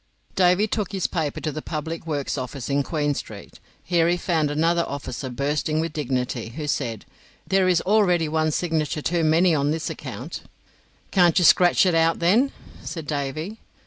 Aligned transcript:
Davy 0.35 0.65
took 0.65 0.93
his 0.93 1.05
paper 1.05 1.39
to 1.41 1.51
the 1.51 1.61
Public 1.61 2.07
Works 2.07 2.35
office 2.35 2.71
in 2.71 2.81
Queen 2.81 3.13
Street. 3.13 3.59
Here 3.83 4.07
he 4.09 4.17
found 4.17 4.49
another 4.49 4.83
officer 4.87 5.29
bursting 5.29 5.79
with 5.79 5.93
dignity, 5.93 6.49
who 6.55 6.65
said: 6.65 7.05
"There 7.45 7.67
is 7.67 7.81
already 7.81 8.27
one 8.27 8.49
signature 8.49 9.03
too 9.03 9.23
many 9.23 9.53
on 9.53 9.69
this 9.69 9.91
account." 9.91 10.41
"Can't 11.11 11.37
you 11.37 11.45
scratch 11.45 11.85
it 11.85 11.93
out, 11.93 12.17
then?" 12.17 12.51
said 12.81 13.05
Davy. 13.05 13.59